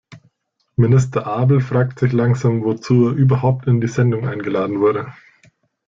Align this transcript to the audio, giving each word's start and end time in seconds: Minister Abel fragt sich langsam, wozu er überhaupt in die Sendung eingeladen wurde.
Minister 0.77 1.27
Abel 1.27 1.61
fragt 1.61 1.99
sich 1.99 2.11
langsam, 2.11 2.63
wozu 2.63 3.05
er 3.09 3.13
überhaupt 3.15 3.67
in 3.67 3.79
die 3.81 3.87
Sendung 3.87 4.27
eingeladen 4.27 4.79
wurde. 4.79 5.13